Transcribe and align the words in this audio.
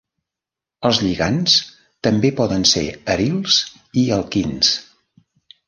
Els 0.87 1.01
lligands 1.03 1.57
també 2.09 2.33
poden 2.41 2.67
ser 2.73 2.85
arils 3.19 3.61
i 4.05 4.09
alquins. 4.19 4.75